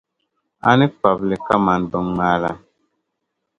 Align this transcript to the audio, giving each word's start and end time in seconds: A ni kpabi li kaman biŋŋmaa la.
A 0.69 0.71
ni 0.77 0.85
kpabi 0.91 1.23
li 1.31 1.37
kaman 1.47 1.81
biŋŋmaa 1.91 2.35
la. 2.43 2.51